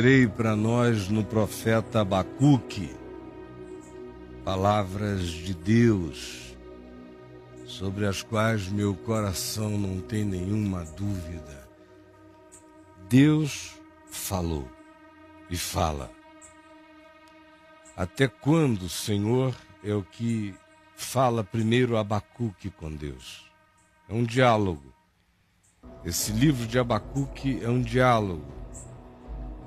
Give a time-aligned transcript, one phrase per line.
[0.00, 2.90] Lerei para nós no profeta Abacuque
[4.42, 6.56] palavras de Deus
[7.66, 11.68] sobre as quais meu coração não tem nenhuma dúvida.
[13.10, 13.74] Deus
[14.10, 14.66] falou
[15.50, 16.10] e fala.
[17.94, 19.54] Até quando, Senhor,
[19.84, 20.54] é o que
[20.96, 23.52] fala primeiro Abacuque com Deus?
[24.08, 24.94] É um diálogo.
[26.02, 28.59] Esse livro de Abacuque é um diálogo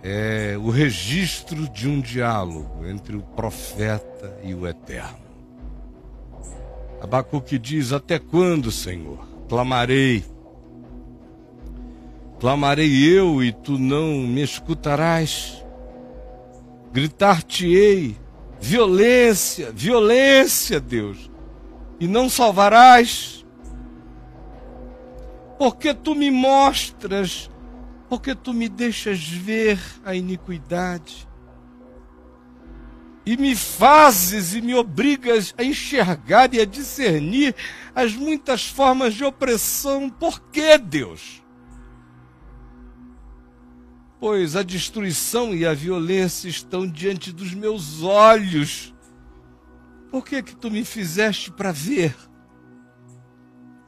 [0.04, 5.24] é o registro de um diálogo entre o profeta e o eterno.
[7.02, 9.26] Abacuque diz: Até quando, Senhor?
[9.48, 10.26] Clamarei.
[12.40, 15.64] Clamarei eu e tu não me escutarás.
[16.92, 18.18] Gritar-te-ei:
[18.60, 21.32] violência, violência, Deus,
[21.98, 23.46] e não salvarás.
[25.58, 27.50] Porque tu me mostras
[28.14, 31.28] porque tu me deixas ver a iniquidade
[33.26, 37.56] e me fazes e me obrigas a enxergar e a discernir
[37.96, 40.12] as muitas formas de opressão.
[40.12, 41.44] Por que, Deus?
[44.20, 48.94] Pois a destruição e a violência estão diante dos meus olhos.
[50.12, 52.16] Por que que tu me fizeste para ver?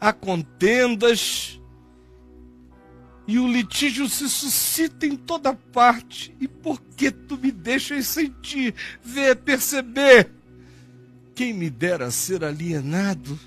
[0.01, 1.61] Há contendas,
[3.27, 6.35] e o litígio se suscita em toda parte.
[6.39, 8.73] E por que tu me deixas sentir,
[9.03, 10.29] ver, perceber?
[11.33, 13.37] Quem me dera ser alienado?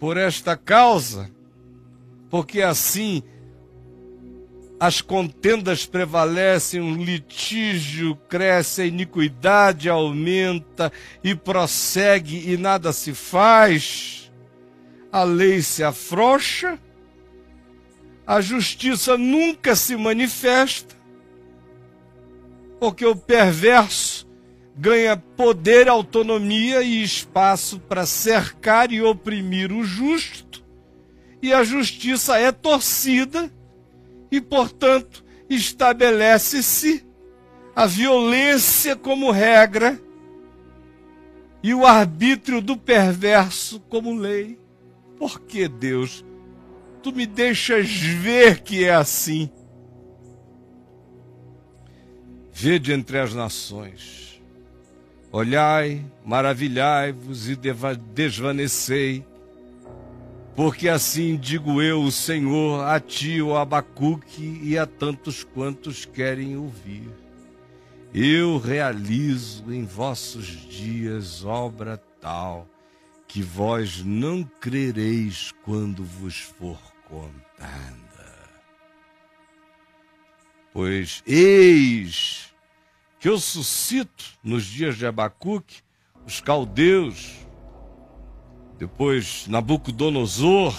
[0.00, 1.30] Por esta causa,
[2.30, 3.22] porque assim
[4.80, 14.30] as contendas prevalecem, o litígio cresce, a iniquidade aumenta e prossegue e nada se faz,
[15.12, 16.78] a lei se afrouxa
[18.26, 20.94] a justiça nunca se manifesta,
[22.80, 24.26] porque o perverso
[24.76, 30.64] ganha poder, autonomia e espaço para cercar e oprimir o justo,
[31.40, 33.52] e a justiça é torcida,
[34.30, 37.06] e, portanto, estabelece-se
[37.76, 40.00] a violência como regra
[41.62, 44.58] e o arbítrio do perverso como lei.
[45.18, 46.24] Por que Deus
[47.04, 49.50] tu me deixas ver que é assim.
[52.50, 54.42] Vede entre as nações,
[55.30, 57.58] olhai, maravilhai-vos e
[58.14, 59.22] desvanecei,
[60.56, 66.56] porque assim digo eu, o Senhor, a ti, o Abacuque, e a tantos quantos querem
[66.56, 67.10] ouvir.
[68.14, 72.66] Eu realizo em vossos dias obra tal,
[73.26, 78.04] que vós não crereis quando vos for contada.
[80.72, 82.52] Pois eis
[83.20, 85.82] que eu suscito nos dias de Abacuque
[86.26, 87.32] os caldeus,
[88.78, 90.74] depois Nabucodonosor,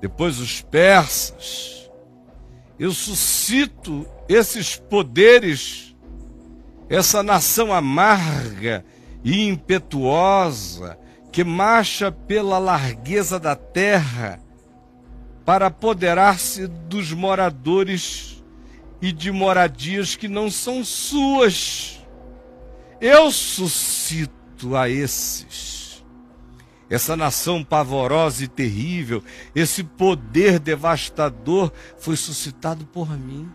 [0.00, 1.90] depois os persas.
[2.78, 5.96] Eu suscito esses poderes,
[6.88, 8.84] essa nação amarga
[9.24, 10.98] e impetuosa,
[11.36, 14.40] que marcha pela largueza da terra
[15.44, 18.42] para apoderar-se dos moradores
[19.02, 22.00] e de moradias que não são suas.
[23.02, 26.02] Eu suscito a esses.
[26.88, 29.22] Essa nação pavorosa e terrível,
[29.54, 33.46] esse poder devastador foi suscitado por mim.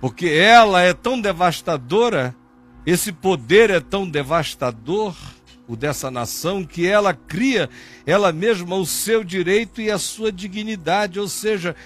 [0.00, 2.34] Porque ela é tão devastadora
[2.90, 5.14] esse poder é tão devastador,
[5.68, 7.68] o dessa nação, que ela cria
[8.06, 11.76] ela mesma o seu direito e a sua dignidade, ou seja,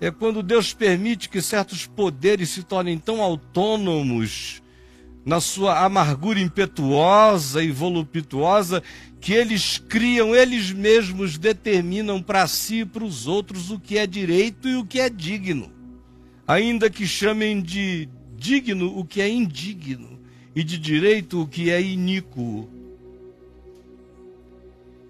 [0.00, 4.62] é quando Deus permite que certos poderes se tornem tão autônomos
[5.26, 8.84] na sua amargura impetuosa e voluptuosa
[9.20, 14.06] que eles criam, eles mesmos determinam para si e para os outros o que é
[14.06, 15.72] direito e o que é digno,
[16.46, 20.11] ainda que chamem de digno o que é indigno
[20.54, 22.68] e de direito o que é iníquo.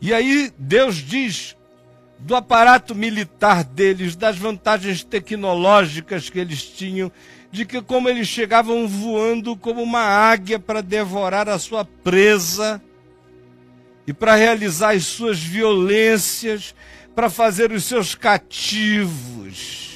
[0.00, 1.56] E aí Deus diz
[2.18, 7.10] do aparato militar deles, das vantagens tecnológicas que eles tinham,
[7.50, 12.80] de que como eles chegavam voando como uma águia para devorar a sua presa
[14.06, 16.74] e para realizar as suas violências,
[17.14, 19.92] para fazer os seus cativos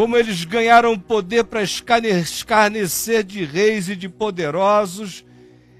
[0.00, 5.26] como eles ganharam poder para escarnecer de reis e de poderosos,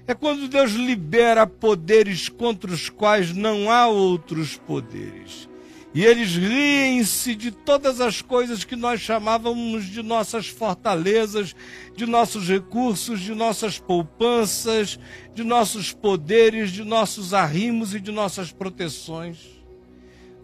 [0.05, 5.49] é quando Deus libera poderes contra os quais não há outros poderes.
[5.91, 11.55] E eles riem-se de todas as coisas que nós chamávamos de nossas fortalezas,
[11.95, 14.99] de nossos recursos, de nossas poupanças,
[15.33, 19.60] de nossos poderes, de nossos arrimos e de nossas proteções.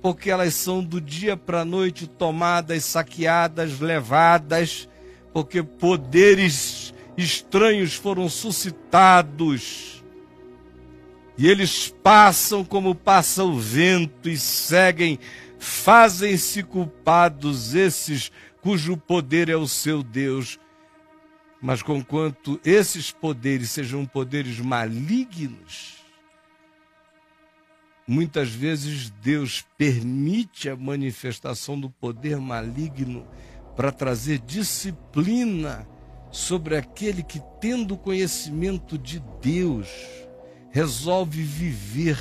[0.07, 4.87] Porque elas são do dia para a noite tomadas, saqueadas, levadas,
[5.33, 10.01] porque poderes estranhos foram suscitados
[11.37, 15.19] e eles passam como passa o vento e seguem,
[15.59, 18.31] fazem-se culpados esses
[18.61, 20.57] cujo poder é o seu Deus.
[21.61, 25.97] Mas conquanto esses poderes sejam poderes malignos,
[28.07, 33.27] muitas vezes Deus permite a manifestação do poder maligno
[33.75, 35.87] para trazer disciplina
[36.31, 39.89] sobre aquele que, tendo conhecimento de Deus,
[40.71, 42.17] resolve viver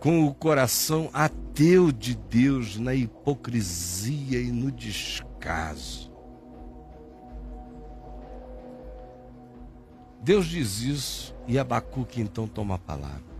[0.00, 6.10] com o coração ateu de Deus na hipocrisia e no descaso.
[10.22, 13.31] Deus diz isso e Abacuque então toma a palavra.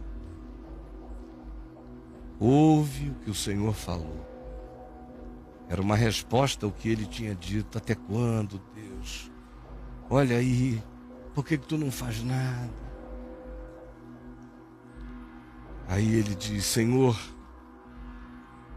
[2.45, 4.27] Ouve o que o Senhor falou.
[5.69, 7.79] Era uma resposta ao que ele tinha dito.
[7.79, 9.31] Até quando, Deus?
[10.11, 10.83] Olha aí,
[11.37, 12.69] por que, que tu não faz nada?
[15.87, 17.17] Aí ele diz: Senhor,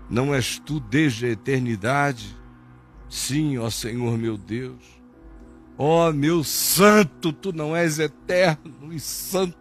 [0.08, 2.38] não és tu desde a eternidade?
[3.10, 4.84] Sim, ó Senhor meu Deus.
[5.76, 9.58] Ó meu santo, tu não és eterno e santo.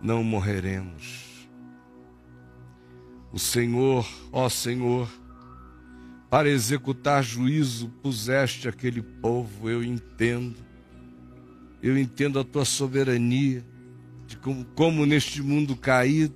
[0.00, 1.48] Não morreremos.
[3.30, 5.08] O Senhor, ó Senhor,
[6.30, 10.56] para executar juízo puseste aquele povo, eu entendo.
[11.82, 13.64] Eu entendo a tua soberania
[14.26, 16.34] de como, como neste mundo caído,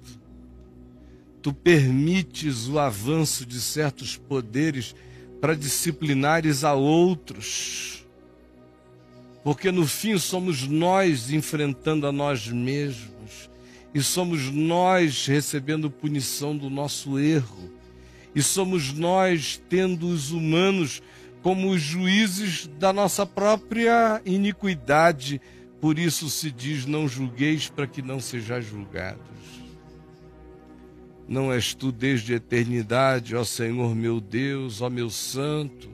[1.41, 4.95] tu permites o avanço de certos poderes
[5.41, 8.05] para disciplinares a outros.
[9.43, 13.14] Porque no fim somos nós enfrentando a nós mesmos
[13.95, 17.71] e somos nós recebendo punição do nosso erro.
[18.35, 21.01] E somos nós tendo os humanos
[21.41, 25.41] como juízes da nossa própria iniquidade,
[25.81, 29.23] por isso se diz: Não julgueis para que não sejais julgados.
[31.29, 35.89] Não és tu desde a eternidade, ó Senhor meu Deus, ó meu Santo,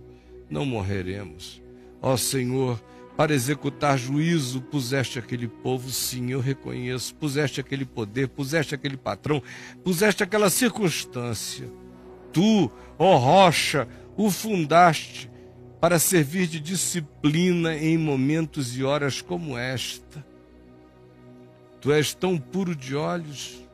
[0.49, 1.63] não morreremos.
[2.01, 2.83] Ó Senhor,
[3.17, 9.43] para executar juízo, puseste aquele povo, sim, eu reconheço, puseste aquele poder, puseste aquele patrão,
[9.85, 11.71] puseste aquela circunstância.
[12.33, 13.87] Tu, ó rocha,
[14.17, 15.31] o fundaste,
[15.81, 20.25] para servir de disciplina em momentos e horas como esta.
[21.81, 23.67] Tu és tão puro de olhos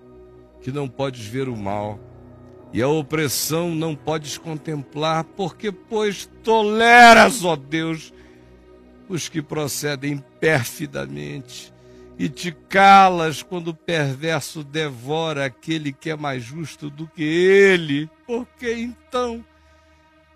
[0.61, 2.00] que não podes ver o mal,
[2.73, 8.12] e a opressão não podes contemplar, porque, pois, toleras, ó Deus,
[9.08, 11.73] os que procedem perfidamente,
[12.19, 18.11] e te calas quando o perverso devora aquele que é mais justo do que ele,
[18.26, 19.44] porque então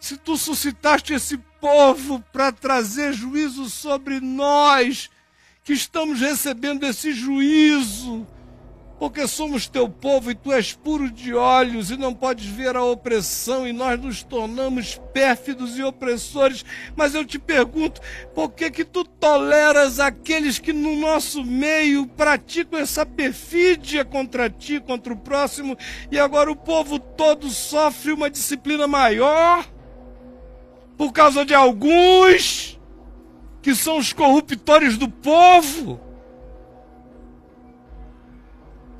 [0.00, 5.10] se tu suscitaste esse povo para trazer juízo sobre nós,
[5.62, 8.26] que estamos recebendo esse juízo,
[9.00, 12.84] porque somos teu povo e tu és puro de olhos e não podes ver a
[12.84, 16.64] opressão e nós nos tornamos pérfidos e opressores.
[16.94, 18.00] Mas eu te pergunto,
[18.32, 24.78] por que que tu toleras aqueles que no nosso meio praticam essa perfídia contra ti,
[24.78, 25.76] contra o próximo,
[26.12, 29.66] e agora o povo todo sofre uma disciplina maior?
[31.00, 32.78] por causa de alguns
[33.62, 35.98] que são os corruptores do povo.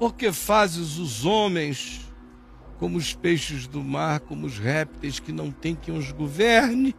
[0.01, 2.11] Porque fazes os homens
[2.79, 6.93] como os peixes do mar, como os répteis que não tem quem os governe.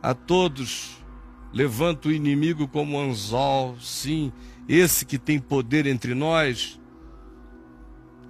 [0.00, 1.04] A todos
[1.52, 4.32] levanta o inimigo como anzol, sim,
[4.66, 6.80] esse que tem poder entre nós,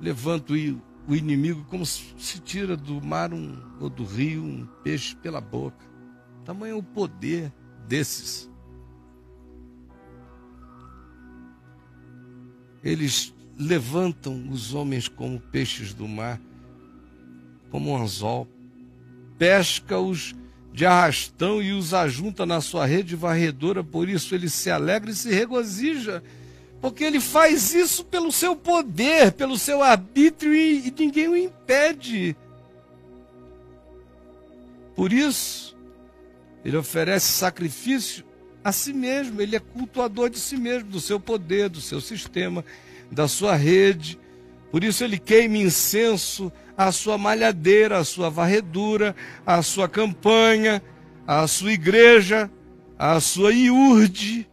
[0.01, 0.57] levanta o
[1.07, 5.85] o inimigo como se tira do mar um, ou do rio um peixe pela boca.
[6.45, 7.53] Tamanho é o poder
[7.87, 8.51] desses.
[12.85, 16.41] Eles levantam os homens como peixes do mar,
[17.71, 18.47] como um anzol,
[19.39, 20.35] pesca-os
[20.73, 25.15] de arrastão e os ajunta na sua rede varredora, por isso ele se alegra e
[25.15, 26.23] se regozija
[26.85, 32.37] porque ele faz isso pelo seu poder, pelo seu arbítrio e, e ninguém o impede.
[34.95, 35.75] Por isso,
[36.63, 38.23] ele oferece sacrifício
[38.65, 42.65] a si mesmo, ele é cultuador de si mesmo, do seu poder, do seu sistema.
[43.11, 44.19] da sua rede.
[44.71, 49.15] Por isso ele queima incenso à sua malhadeira, à sua varredura,
[49.47, 50.83] à sua campanha,
[51.27, 52.51] à sua igreja,
[52.99, 54.49] à sua iurde,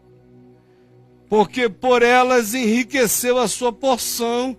[1.27, 4.55] porque por elas enriqueceu a sua porção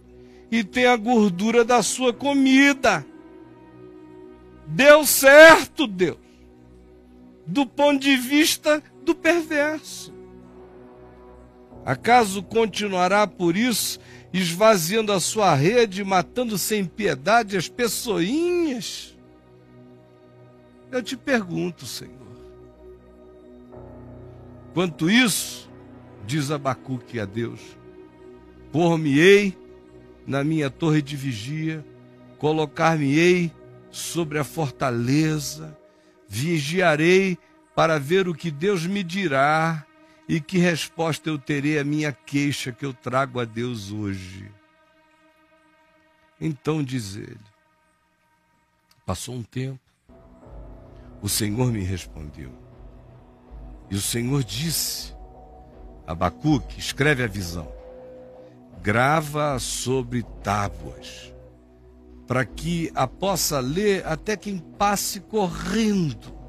[0.50, 3.06] e tem a gordura da sua comida.
[4.66, 6.18] Deu certo, Deus,
[7.46, 10.12] do ponto de vista do perverso.
[11.84, 13.98] Acaso continuará por isso,
[14.32, 19.16] esvaziando a sua rede, matando sem piedade as pessoinhas?
[20.90, 22.12] Eu te pergunto, Senhor.
[24.72, 25.68] Quanto isso,
[26.24, 27.60] diz Abacuque a Deus,
[28.70, 29.56] por-me-ei
[30.26, 31.84] na minha torre de vigia,
[32.38, 33.52] colocar-me-ei
[33.90, 35.76] sobre a fortaleza,
[36.28, 37.36] vigiarei
[37.74, 39.84] para ver o que Deus me dirá
[40.28, 44.50] e que resposta eu terei à minha queixa que eu trago a Deus hoje.
[46.40, 47.40] Então diz ele:
[49.06, 49.80] Passou um tempo,
[51.20, 52.52] o Senhor me respondeu.
[53.90, 55.14] E o Senhor disse:
[56.06, 57.72] Abacuque, escreve a visão,
[58.82, 61.32] grava sobre tábuas,
[62.26, 66.41] para que a possa ler até quem passe correndo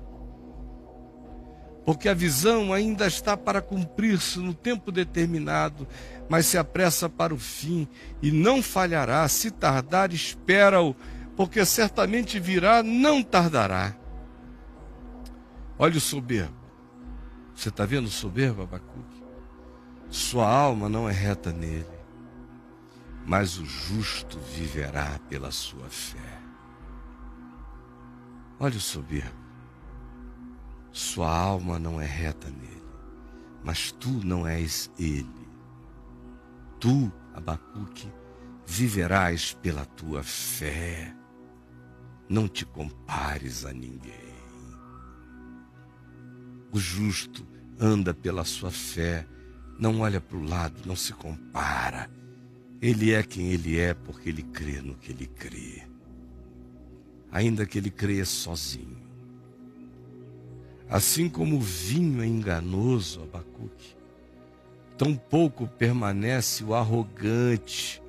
[1.86, 5.88] porque a visão ainda está para cumprir-se no tempo determinado,
[6.30, 7.88] mas se apressa para o fim
[8.22, 9.28] e não falhará.
[9.28, 10.96] Se tardar, espera-o,
[11.36, 13.96] porque certamente virá, não tardará.
[15.78, 16.56] Olha o soberbo.
[17.54, 19.24] Você está vendo o soberbo, Abacuque?
[20.10, 21.86] Sua alma não é reta nele,
[23.26, 26.40] mas o justo viverá pela sua fé.
[28.60, 29.43] Olha o soberbo.
[30.94, 32.84] Sua alma não é reta nele,
[33.64, 35.28] mas tu não és ele.
[36.80, 38.08] Tu, Abacuque,
[38.64, 41.12] viverás pela tua fé.
[42.30, 44.36] Não te compares a ninguém.
[46.72, 47.44] O justo
[47.80, 49.28] anda pela sua fé,
[49.80, 52.08] não olha para o lado, não se compara.
[52.80, 55.88] Ele é quem ele é porque ele crê no que ele crê.
[57.32, 59.03] Ainda que ele creia sozinho
[60.94, 63.96] Assim como o vinho é enganoso, Abacuque,
[64.96, 68.00] tão pouco permanece o arrogante,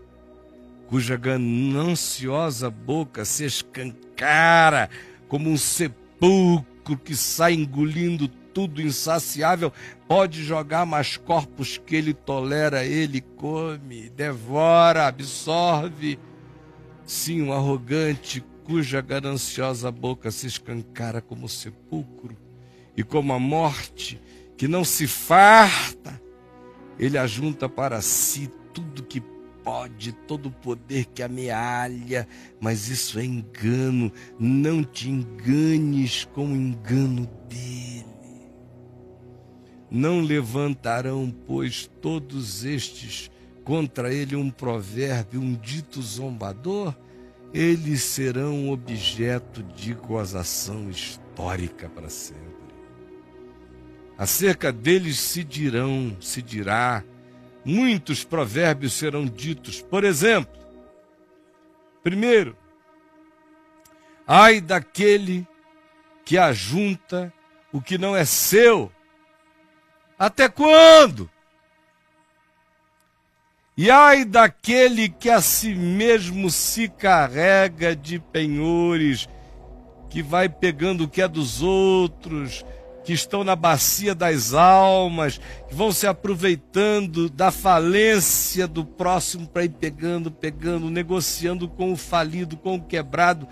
[0.87, 4.91] cuja gananciosa boca se escancara
[5.29, 9.73] como um sepulcro que sai engolindo tudo insaciável,
[10.07, 16.19] pode jogar mais corpos que ele tolera, ele come, devora, absorve.
[17.07, 22.44] Sim, um arrogante cuja gananciosa boca se escancara como sepulcro
[22.97, 24.21] e como a morte
[24.57, 26.21] que não se farta,
[26.99, 29.21] ele ajunta para si tudo que
[29.65, 32.29] pode, todo o poder que amealha,
[32.61, 38.05] mas isso é engano, não te enganes com o engano dele.
[39.91, 43.31] Não levantarão, pois, todos estes
[43.65, 46.95] contra ele um provérbio, um dito zombador?
[47.53, 52.44] Eles serão objeto de gozação histórica para sempre.
[54.17, 57.03] Acerca deles se dirão, se dirá,
[57.65, 59.83] muitos provérbios serão ditos.
[59.83, 60.55] Por exemplo,
[62.03, 62.57] primeiro,
[64.27, 65.47] ai daquele
[66.25, 67.33] que ajunta
[67.73, 68.91] o que não é seu.
[70.17, 71.29] Até quando?
[73.77, 79.29] E ai daquele que a si mesmo se carrega de penhores,
[80.09, 82.65] que vai pegando o que é dos outros,
[83.05, 89.65] que estão na bacia das almas, que vão se aproveitando da falência do próximo para
[89.65, 93.47] ir pegando, pegando, negociando com o falido, com o quebrado,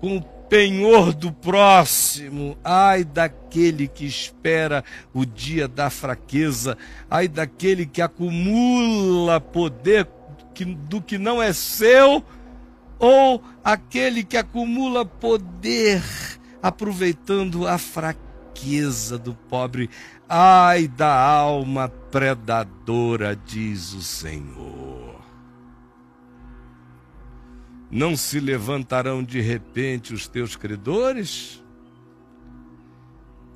[0.00, 2.56] com o penhor do próximo.
[2.62, 6.78] Ai daquele que espera o dia da fraqueza,
[7.10, 10.06] ai daquele que acumula poder
[10.88, 12.24] do que não é seu,
[12.98, 16.02] ou aquele que acumula poder
[16.62, 18.25] aproveitando a fraqueza
[18.56, 19.90] riqueza do pobre,
[20.28, 25.20] ai da alma predadora, diz o Senhor.
[27.90, 31.62] Não se levantarão de repente os teus credores?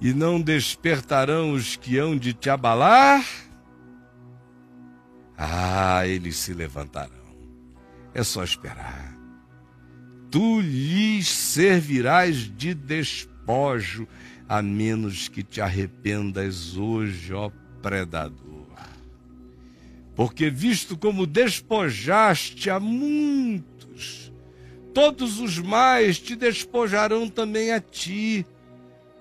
[0.00, 3.24] E não despertarão os que hão de te abalar?
[5.36, 7.10] Ah, eles se levantarão.
[8.14, 9.14] É só esperar.
[10.30, 14.06] Tu lhes servirás de despojo
[14.50, 18.66] a menos que te arrependas hoje, ó predador.
[20.16, 24.32] Porque, visto como despojaste a muitos,
[24.92, 28.44] todos os mais te despojarão também a ti,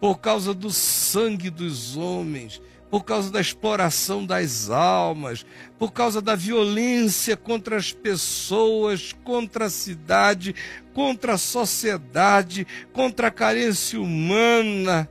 [0.02, 2.60] por causa do sangue dos homens,
[2.90, 5.46] por causa da exploração das almas,
[5.78, 10.56] por causa da violência contra as pessoas, contra a cidade,
[10.92, 15.08] contra a sociedade, contra a carência humana,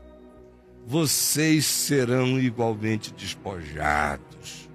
[0.88, 4.70] vocês serão igualmente despojados.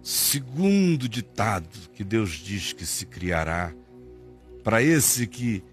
[0.00, 3.74] Segundo ditado que Deus diz que se criará,
[4.62, 5.64] para esse que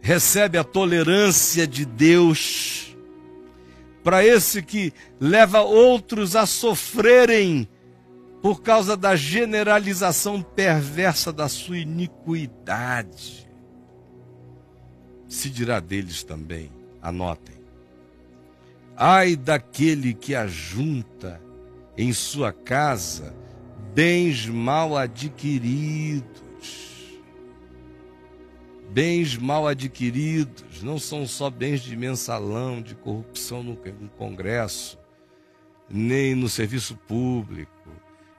[0.00, 2.96] recebe a tolerância de Deus,
[4.02, 4.90] para esse que
[5.20, 7.68] leva outros a sofrerem
[8.40, 13.46] por causa da generalização perversa da sua iniquidade.
[15.28, 16.70] Se dirá deles também,
[17.08, 17.56] anotem.
[18.96, 21.40] Ai daquele que ajunta
[21.96, 23.34] em sua casa
[23.94, 26.46] bens mal adquiridos
[28.96, 33.76] bens mal adquiridos, não são só bens de mensalão, de corrupção no
[34.16, 34.98] Congresso,
[35.88, 37.90] nem no serviço público,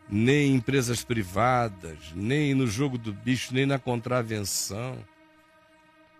[0.09, 4.97] nem em empresas privadas, nem no jogo do bicho, nem na contravenção.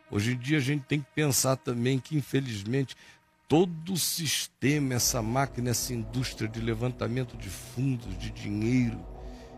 [0.09, 2.95] Hoje em dia a gente tem que pensar também que, infelizmente,
[3.47, 8.99] todo o sistema, essa máquina, essa indústria de levantamento de fundos, de dinheiro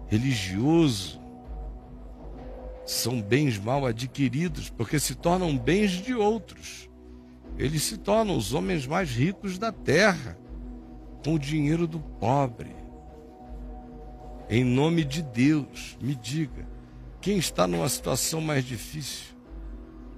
[0.08, 1.22] religioso,
[2.86, 6.89] são bens mal adquiridos, porque se tornam bens de outros.
[7.58, 10.38] Eles se tornam os homens mais ricos da terra,
[11.24, 12.75] com o dinheiro do pobre.
[14.50, 16.68] Em nome de Deus, me diga,
[17.22, 19.38] quem está numa situação mais difícil?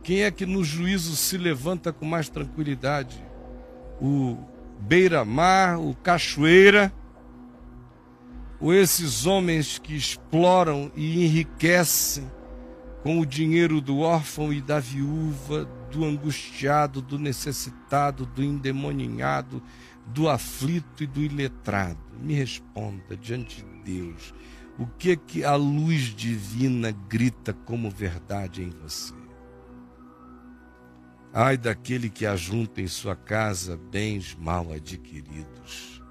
[0.03, 3.24] Quem é que no juízo se levanta com mais tranquilidade?
[4.01, 4.36] O
[4.79, 6.91] beira-mar, o cachoeira,
[8.60, 12.29] ou esses homens que exploram e enriquecem
[13.03, 19.62] com o dinheiro do órfão e da viúva, do angustiado, do necessitado, do endemoninhado,
[20.08, 21.99] do aflito e do iletrado.
[22.19, 24.34] Me responda diante de Deus,
[24.80, 29.20] o que é que a luz divina grita como verdade em você?
[31.34, 36.04] Ai daquele que ajunta em sua casa bens mal adquiridos,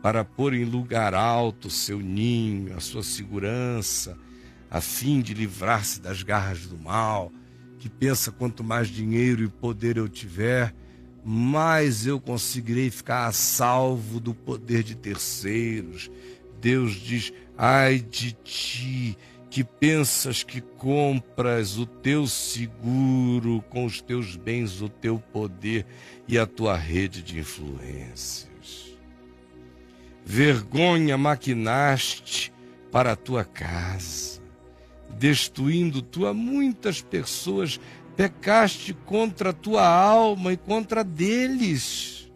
[0.00, 4.16] para pôr em lugar alto seu ninho, a sua segurança,
[4.70, 7.32] a fim de livrar-se das garras do mal,
[7.80, 10.72] que pensa quanto mais dinheiro e poder eu tiver,
[11.24, 16.08] mais eu conseguirei ficar a salvo do poder de terceiros.
[16.60, 24.36] Deus diz: ai de ti que pensas que compras o teu seguro com os teus
[24.36, 25.86] bens, o teu poder
[26.26, 28.96] e a tua rede de influências.
[30.24, 32.52] Vergonha maquinaste
[32.90, 34.36] para a tua casa
[35.18, 37.80] destruindo tu a muitas pessoas,
[38.16, 42.30] pecaste contra a tua alma e contra deles.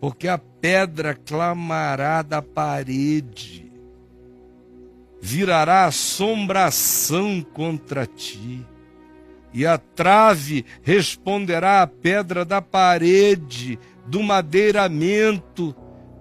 [0.00, 3.65] Porque a pedra clamará da parede,
[5.26, 8.64] virará assombração contra ti,
[9.52, 15.74] e a trave responderá à pedra da parede, do madeiramento,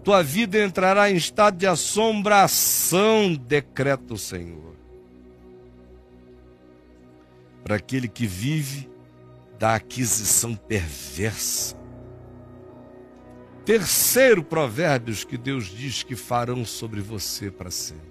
[0.04, 4.74] tua vida entrará em estado de assombração, decreta o Senhor
[7.64, 8.88] para aquele que vive
[9.58, 11.76] da aquisição perversa.
[13.66, 18.05] Terceiro provérbios que Deus diz que farão sobre você para sempre.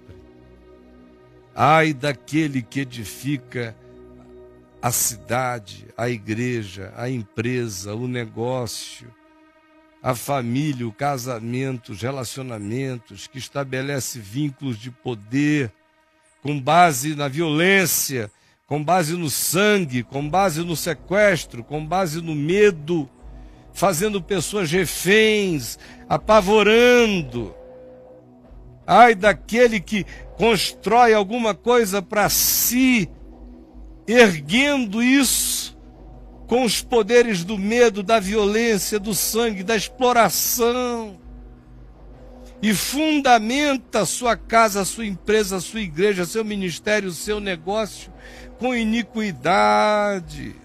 [1.55, 3.73] Ai daquele que edifica
[4.81, 9.07] a cidade, a igreja, a empresa, o negócio,
[10.03, 15.71] a família, o casamento, os relacionamentos, que estabelece vínculos de poder
[16.43, 18.29] com base na violência,
[18.67, 23.09] com base no sangue, com base no sequestro, com base no medo,
[23.73, 27.55] fazendo pessoas reféns, apavorando.
[28.85, 30.05] Ai daquele que
[30.37, 33.09] constrói alguma coisa para si,
[34.07, 35.75] erguendo isso
[36.47, 41.17] com os poderes do medo, da violência, do sangue, da exploração
[42.61, 48.11] e fundamenta sua casa, sua empresa, sua igreja, seu ministério, seu negócio
[48.57, 50.55] com iniquidade.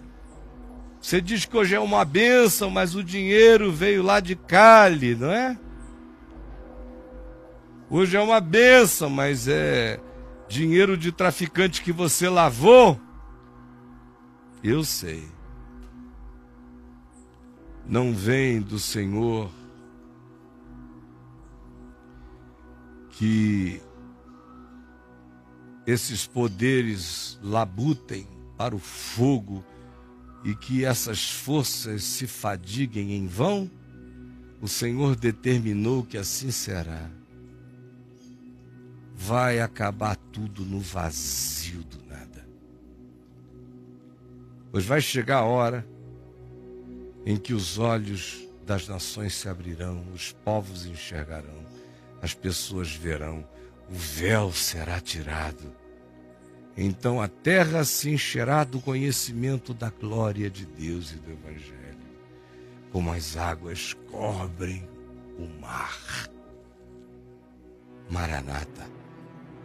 [0.99, 5.31] Você diz que hoje é uma bênção, mas o dinheiro veio lá de Cali, não
[5.31, 5.59] é?
[7.93, 9.99] Hoje é uma bênção, mas é
[10.49, 13.01] dinheiro de traficante que você lavou.
[14.63, 15.27] Eu sei.
[17.85, 19.51] Não vem do Senhor
[23.11, 23.83] que
[25.85, 28.25] esses poderes labutem
[28.57, 29.65] para o fogo
[30.45, 33.69] e que essas forças se fadiguem em vão,
[34.61, 37.20] o Senhor determinou que assim será.
[39.23, 42.47] Vai acabar tudo no vazio do nada.
[44.73, 45.87] Pois vai chegar a hora
[47.27, 51.67] em que os olhos das nações se abrirão, os povos enxergarão,
[52.23, 53.47] as pessoas verão,
[53.91, 55.81] o véu será tirado
[56.83, 61.99] então a terra se encherá do conhecimento da glória de Deus e do Evangelho,
[62.93, 64.89] como as águas cobrem
[65.39, 66.31] o mar.
[68.09, 68.87] Maranata,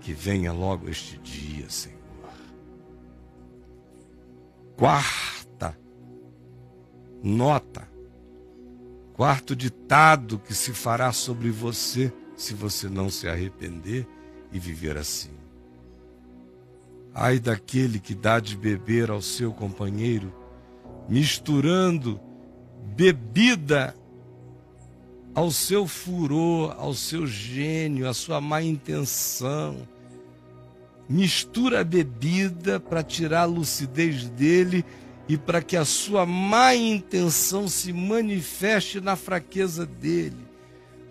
[0.06, 1.98] que venha logo este dia, Senhor.
[4.78, 5.76] Quarta
[7.24, 7.90] nota,
[9.14, 14.08] quarto ditado que se fará sobre você se você não se arrepender
[14.52, 15.32] e viver assim.
[17.12, 20.32] Ai daquele que dá de beber ao seu companheiro,
[21.10, 22.20] misturando
[22.96, 23.96] bebida
[25.34, 29.95] ao seu furor, ao seu gênio, à sua má intenção.
[31.08, 34.84] Mistura a bebida para tirar a lucidez dele
[35.28, 40.46] e para que a sua má intenção se manifeste na fraqueza dele.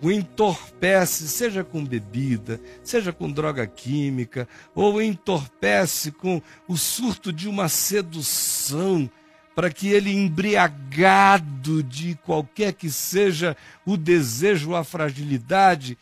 [0.02, 7.48] O entorpece, seja com bebida, seja com droga química, ou entorpece com o surto de
[7.48, 9.10] uma sedução,
[9.54, 15.96] para que ele, embriagado de qualquer que seja o desejo ou a fragilidade,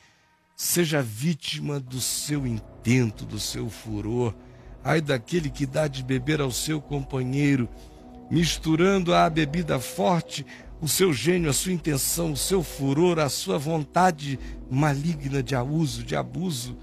[0.63, 4.33] seja vítima do seu intento, do seu furor.
[4.85, 7.69] Ai daquele que dá de beber ao seu companheiro,
[8.31, 10.47] misturando a bebida forte
[10.81, 14.39] o seu gênio, a sua intenção, o seu furor, a sua vontade
[14.71, 16.77] maligna de abuso, de abuso,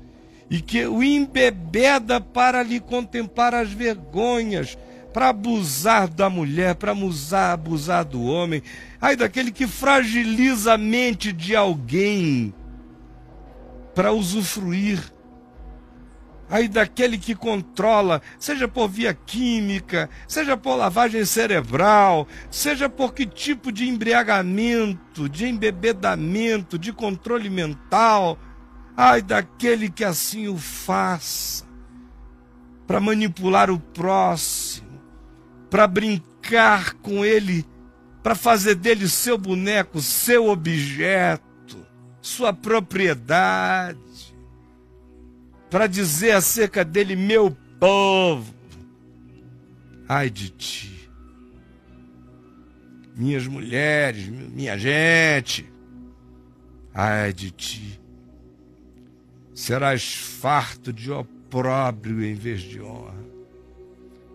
[0.50, 4.78] e que o embebeda para lhe contemplar as vergonhas,
[5.14, 8.62] para abusar da mulher, para abusar, abusar do homem,
[9.00, 12.54] ai daquele que fragiliza a mente de alguém
[14.00, 14.98] para usufruir.
[16.50, 23.26] Aí daquele que controla, seja por via química, seja por lavagem cerebral, seja por que
[23.26, 28.40] tipo de embriagamento, de embebedamento, de controle mental,
[28.96, 31.66] ai daquele que assim o faça,
[32.88, 35.02] para manipular o próximo,
[35.70, 37.66] para brincar com ele,
[38.24, 41.49] para fazer dele seu boneco, seu objeto,
[42.30, 44.00] sua propriedade
[45.70, 48.54] para dizer acerca dele, meu povo.
[50.08, 51.10] Ai de ti,
[53.16, 55.72] minhas mulheres, minha gente,
[56.94, 58.00] ai de ti,
[59.54, 63.20] serás farto de opróbrio em vez de honra.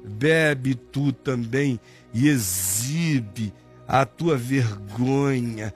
[0.04, 1.80] Bebe tu também
[2.12, 3.52] e exibe
[3.88, 5.74] a tua vergonha.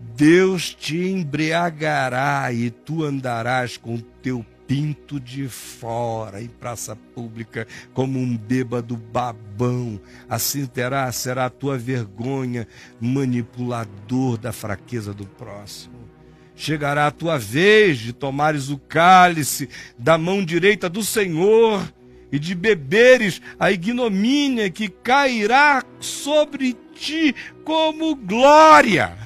[0.00, 8.18] Deus te embriagará e tu andarás com teu pinto de fora em praça pública como
[8.18, 10.00] um bêbado babão.
[10.28, 12.68] Assim terá, será a tua vergonha,
[13.00, 16.08] manipulador da fraqueza do próximo.
[16.54, 21.82] Chegará a tua vez de tomares o cálice da mão direita do Senhor
[22.30, 27.34] e de beberes a ignomínia que cairá sobre ti
[27.64, 29.16] como glória.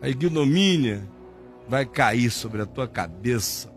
[0.00, 1.08] A ignomínia
[1.68, 3.72] vai cair sobre a tua cabeça.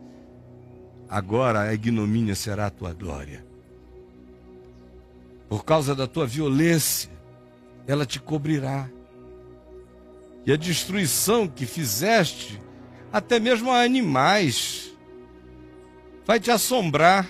[1.10, 3.46] Agora a ignomínia será a tua glória.
[5.50, 7.12] Por causa da tua violência,
[7.88, 8.90] ela te cobrirá.
[10.46, 12.62] E a destruição que fizeste,
[13.12, 14.96] até mesmo a animais,
[16.26, 17.28] vai te assombrar.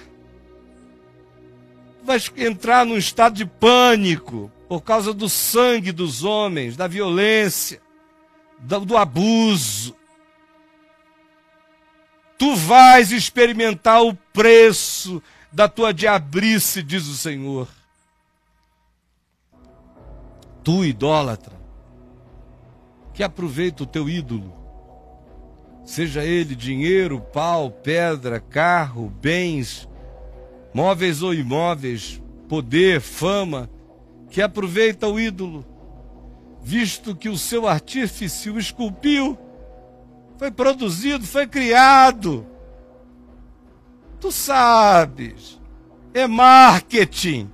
[2.04, 7.82] Vai entrar num estado de pânico por causa do sangue dos homens, da violência,
[8.62, 9.96] do, do abuso.
[12.38, 15.22] Tu vais experimentar o preço
[15.52, 17.68] da tua diabrice, diz o Senhor.
[20.64, 21.60] Tu, idólatra,
[23.14, 24.54] que aproveita o teu ídolo,
[25.84, 29.88] seja ele dinheiro, pau, pedra, carro, bens,
[30.74, 33.70] móveis ou imóveis, poder, fama,
[34.30, 35.66] que aproveita o ídolo,
[36.62, 39.38] visto que o seu artífice o esculpiu
[40.38, 42.46] foi produzido, foi criado.
[44.20, 45.60] Tu sabes,
[46.14, 47.50] é marketing.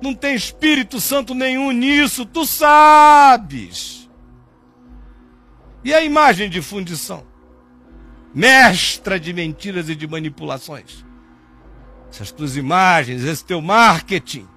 [0.00, 4.10] Não tem Espírito Santo nenhum nisso, tu sabes.
[5.84, 7.24] E a imagem de fundição?
[8.34, 11.04] Mestra de mentiras e de manipulações.
[12.10, 14.48] Essas tuas imagens, esse teu marketing.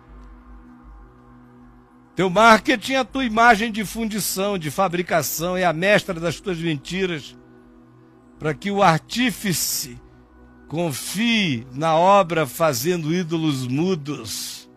[2.15, 6.57] Teu marketing é a tua imagem de fundição, de fabricação, é a mestra das tuas
[6.57, 7.35] mentiras,
[8.39, 9.99] para que o artífice
[10.69, 14.69] confie na obra fazendo ídolos mudos.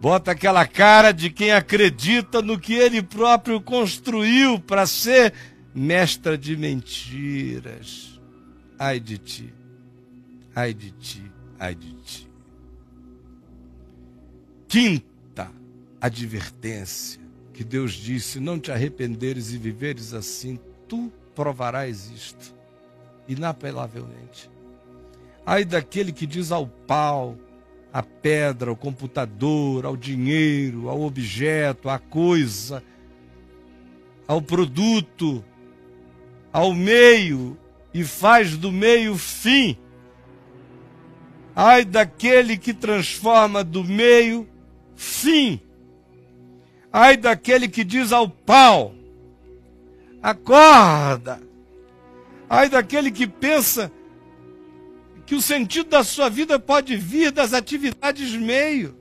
[0.00, 5.34] Bota aquela cara de quem acredita no que ele próprio construiu para ser
[5.74, 8.20] mestra de mentiras.
[8.78, 9.52] Ai de ti,
[10.54, 12.30] ai de ti, ai de ti.
[14.68, 15.09] Quinta
[16.00, 17.20] advertência
[17.52, 20.58] que Deus disse: não te arrependeres e viveres assim,
[20.88, 22.54] tu provarás isto,
[23.28, 24.50] inapelavelmente.
[25.44, 27.36] Ai daquele que diz ao pau,
[27.92, 32.82] à pedra, ao computador, ao dinheiro, ao objeto, à coisa,
[34.26, 35.44] ao produto,
[36.52, 37.58] ao meio
[37.92, 39.76] e faz do meio fim.
[41.54, 44.48] Ai daquele que transforma do meio
[44.94, 45.60] fim.
[46.92, 48.94] Ai daquele que diz ao pau:
[50.22, 51.40] acorda.
[52.48, 53.92] Ai daquele que pensa
[55.24, 58.96] que o sentido da sua vida pode vir das atividades meio.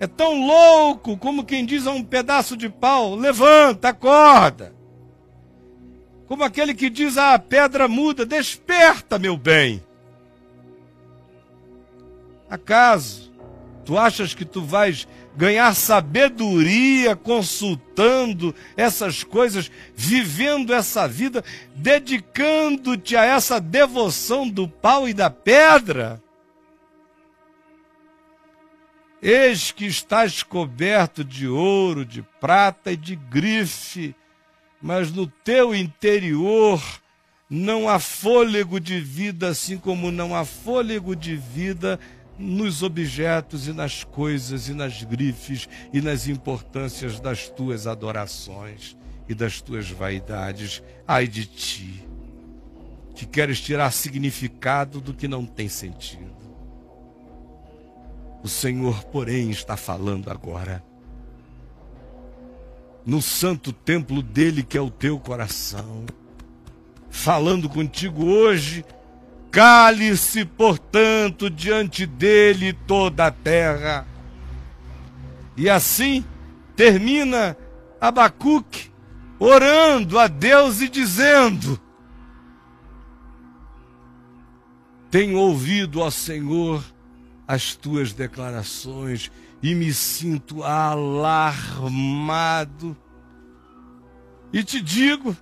[0.00, 4.74] É tão louco como quem diz a um pedaço de pau: levanta, acorda.
[6.26, 9.84] Como aquele que diz à pedra muda: desperta, meu bem.
[12.48, 13.30] Acaso
[13.84, 23.24] tu achas que tu vais ganhar sabedoria consultando essas coisas, vivendo essa vida, dedicando-te a
[23.24, 26.22] essa devoção do pau e da pedra?
[29.20, 34.16] Eis que estás coberto de ouro, de prata e de grife,
[34.80, 36.82] mas no teu interior
[37.48, 42.00] não há fôlego de vida, assim como não há fôlego de vida
[42.38, 48.96] nos objetos e nas coisas e nas grifes e nas importâncias das tuas adorações
[49.28, 50.82] e das tuas vaidades.
[51.06, 52.06] Ai de ti,
[53.14, 56.32] que queres tirar significado do que não tem sentido.
[58.42, 60.82] O Senhor, porém, está falando agora.
[63.06, 66.04] No santo templo dele, que é o teu coração,
[67.08, 68.84] falando contigo hoje
[69.52, 74.06] Cale-se, portanto, diante dele toda a terra.
[75.54, 76.24] E assim
[76.74, 77.54] termina
[78.00, 78.90] Abacuque
[79.38, 81.78] orando a Deus e dizendo:
[85.10, 86.82] Tenho ouvido, ó Senhor,
[87.46, 89.30] as tuas declarações
[89.62, 91.86] e me sinto alarmado.
[94.50, 95.36] E te digo,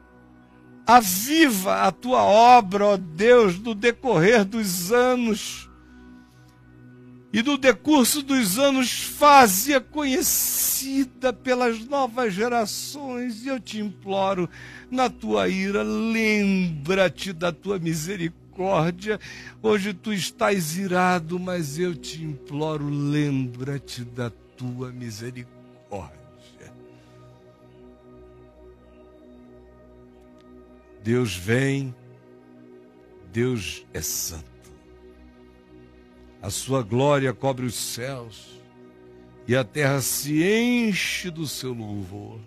[0.91, 5.71] Aviva a tua obra, ó Deus, no decorrer dos anos.
[7.33, 13.45] E no decurso dos anos, fazia conhecida pelas novas gerações.
[13.45, 14.51] E eu te imploro,
[14.91, 19.21] na tua ira, lembra-te da tua misericórdia.
[19.63, 26.20] Hoje tu estás irado, mas eu te imploro, lembra-te da tua misericórdia.
[31.03, 31.95] Deus vem,
[33.33, 34.45] Deus é santo.
[36.43, 38.61] A sua glória cobre os céus
[39.47, 42.41] e a terra se enche do seu louvor.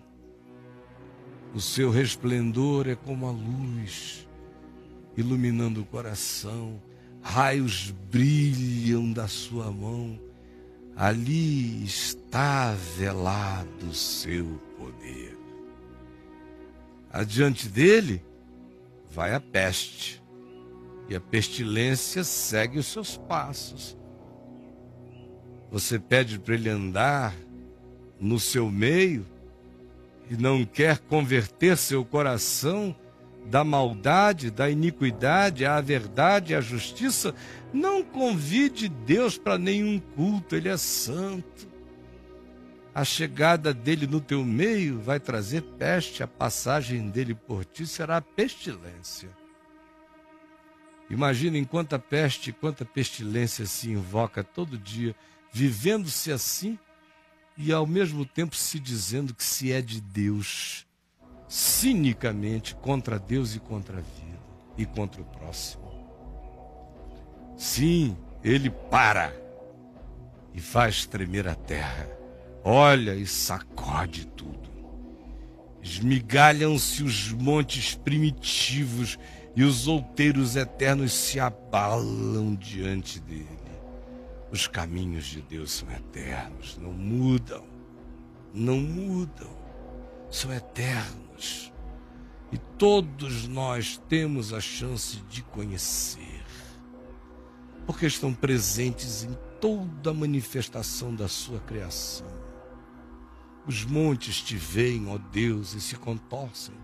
[1.54, 4.26] O seu resplendor é como a luz,
[5.16, 6.82] iluminando o coração.
[7.22, 10.18] Raios brilham da sua mão.
[10.96, 15.36] Ali está velado o seu poder.
[17.10, 18.22] Adiante dele,
[19.14, 20.20] vai a peste,
[21.08, 23.96] e a pestilência segue os seus passos.
[25.70, 27.32] Você pede para ele andar
[28.20, 29.24] no seu meio
[30.28, 32.94] e não quer converter seu coração
[33.46, 37.34] da maldade, da iniquidade à verdade, à justiça,
[37.72, 41.73] não convide Deus para nenhum culto, ele é santo
[42.94, 48.20] a chegada dele no teu meio vai trazer peste, a passagem dele por ti será
[48.20, 49.28] pestilência.
[51.10, 55.14] Imagina em quanta peste, quanta pestilência se invoca todo dia,
[55.52, 56.78] vivendo-se assim
[57.56, 60.86] e ao mesmo tempo se dizendo que se é de Deus,
[61.48, 64.38] cinicamente contra Deus e contra a vida
[64.78, 65.92] e contra o próximo.
[67.56, 69.34] Sim, ele para
[70.52, 72.23] e faz tremer a terra
[72.64, 74.54] olha e sacode tudo.
[75.82, 79.18] Esmigalham-se os montes primitivos
[79.54, 83.48] e os outeiros eternos se abalam diante dele.
[84.50, 87.64] Os caminhos de Deus são eternos, não mudam,
[88.52, 89.50] não mudam,
[90.30, 91.72] são eternos.
[92.50, 96.42] E todos nós temos a chance de conhecer,
[97.84, 102.53] porque estão presentes em toda a manifestação da sua criação.
[103.66, 106.74] Os montes te veem, ó Deus, e se contorcem.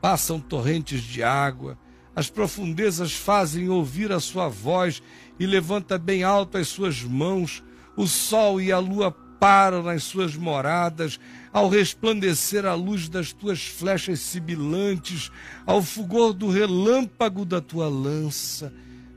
[0.00, 1.78] Passam torrentes de água,
[2.18, 5.00] as profundezas fazem ouvir a sua voz
[5.38, 7.62] e levanta bem alto as suas mãos.
[7.96, 11.20] O sol e a lua param nas suas moradas,
[11.52, 15.30] ao resplandecer a luz das tuas flechas sibilantes,
[15.64, 18.72] ao fulgor do relâmpago da tua lança.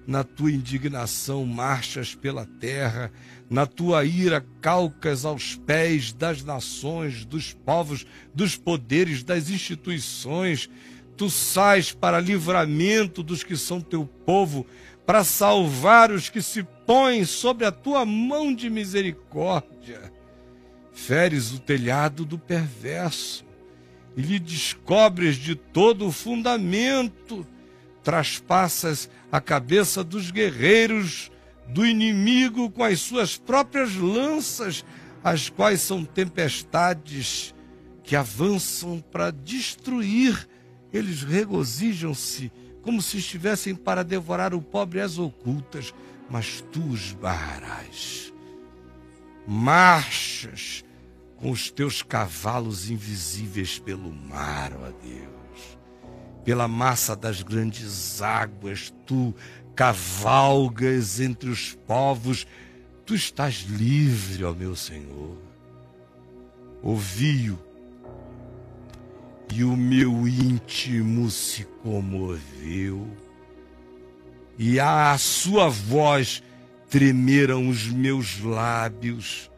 [0.05, 3.11] Na tua indignação marchas pela terra,
[3.51, 10.69] na tua ira calcas aos pés das nações, dos povos, dos poderes, das instituições.
[11.17, 14.65] Tu sais para livramento dos que são teu povo,
[15.05, 20.13] para salvar os que se põem sobre a tua mão de misericórdia.
[20.93, 23.43] Feres o telhado do perverso
[24.15, 27.45] e lhe descobres de todo o fundamento,
[28.01, 31.29] traspassas a cabeça dos guerreiros
[31.73, 34.85] do inimigo com as suas próprias lanças,
[35.23, 37.53] as quais são tempestades
[38.03, 40.47] que avançam para destruir.
[40.91, 45.93] Eles regozijam-se como se estivessem para devorar o pobre às ocultas,
[46.29, 48.33] mas tu os barrarás.
[49.47, 50.83] Marchas
[51.37, 55.77] com os teus cavalos invisíveis pelo mar, ó Deus.
[56.43, 59.33] Pela massa das grandes águas, tu
[59.75, 62.45] cavalgas entre os povos,
[63.05, 65.37] tu estás livre, ó meu Senhor.
[66.81, 67.59] Ouvi-o.
[69.53, 73.05] E o meu íntimo se comoveu,
[74.57, 76.41] e a sua voz
[76.89, 79.51] tremeram os meus lábios,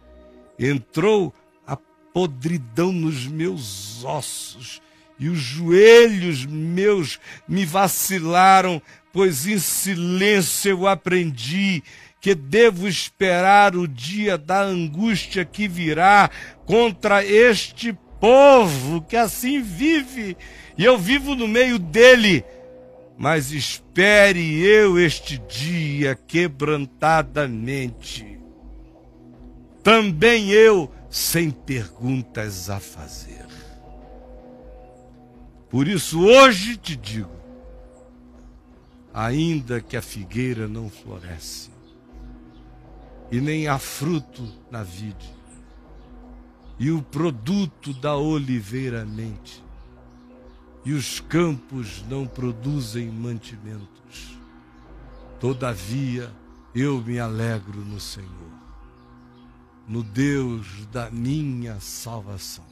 [0.58, 1.32] entrou
[1.67, 1.78] a
[2.12, 4.82] podridão nos meus ossos,
[5.19, 8.82] e os joelhos meus me vacilaram,
[9.13, 11.84] pois em silêncio eu aprendi
[12.19, 16.32] que devo esperar o dia da angústia que virá
[16.65, 20.36] contra este povo que assim vive,
[20.78, 22.43] e eu vivo no meio dele.
[23.17, 28.39] Mas espere eu este dia quebrantadamente.
[29.84, 33.45] Também eu, sem perguntas a fazer.
[35.69, 37.43] Por isso hoje te digo:
[39.13, 41.69] ainda que a figueira não floresce,
[43.32, 45.32] e nem há fruto na vide,
[46.80, 49.63] e o produto da oliveira mente,
[50.84, 54.38] e os campos não produzem mantimentos.
[55.39, 56.32] Todavia,
[56.73, 58.52] eu me alegro no Senhor,
[59.88, 62.65] no Deus da minha salvação,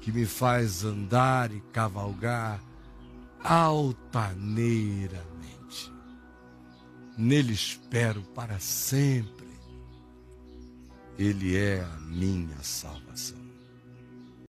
[0.00, 2.60] que me faz andar e cavalgar
[3.44, 5.92] altaneiramente.
[7.16, 9.44] Nele espero para sempre
[11.18, 13.03] ele é a minha salvação.